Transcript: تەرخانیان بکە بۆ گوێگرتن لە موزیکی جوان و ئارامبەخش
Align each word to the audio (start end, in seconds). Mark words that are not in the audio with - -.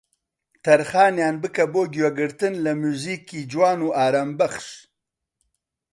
تەرخانیان 0.65 1.35
بکە 1.41 1.65
بۆ 1.73 1.81
گوێگرتن 1.93 2.53
لە 2.65 2.71
موزیکی 2.81 3.41
جوان 3.51 3.79
و 3.83 3.89
ئارامبەخش 3.97 4.67